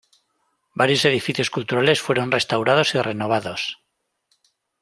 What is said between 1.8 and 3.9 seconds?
fueron restaurados y renovados.